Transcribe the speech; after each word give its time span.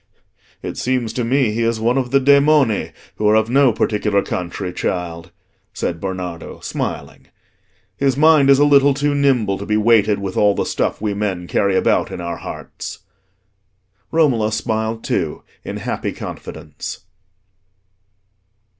"It 0.63 0.77
seems 0.79 1.13
to 1.13 1.23
me 1.23 1.51
he 1.51 1.61
is 1.61 1.79
one 1.79 1.95
of 1.95 2.09
the 2.09 2.19
demoni, 2.19 2.91
who 3.17 3.27
are 3.29 3.35
of 3.35 3.51
no 3.51 3.71
particular 3.71 4.23
country, 4.23 4.73
child," 4.73 5.29
said 5.75 6.01
Bernardo, 6.01 6.59
smiling. 6.61 7.27
"His 7.97 8.17
mind 8.17 8.49
is 8.49 8.57
a 8.57 8.65
little 8.65 8.95
too 8.95 9.13
nimble 9.13 9.59
to 9.59 9.65
be 9.67 9.77
weighted 9.77 10.17
with 10.17 10.35
all 10.35 10.55
the 10.55 10.65
stuff 10.65 11.01
we 11.01 11.13
men 11.13 11.45
carry 11.45 11.75
about 11.75 12.09
in 12.11 12.19
our 12.19 12.37
hearts." 12.37 13.01
Romola 14.11 14.51
smiled 14.51 15.03
too, 15.03 15.43
in 15.63 15.77
happy 15.77 16.13
confidence. 16.13 17.01